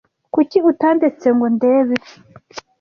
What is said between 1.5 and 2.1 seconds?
ndebe?